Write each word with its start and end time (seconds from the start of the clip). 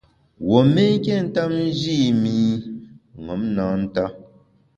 Wuo 0.47 0.59
mé 0.73 0.83
nké 0.97 1.13
ntap 1.25 1.49
nji 1.65 1.93
i 2.09 2.11
mi 2.21 2.35
ṅom 3.25 3.41
na 3.55 3.63
nta. 3.83 4.05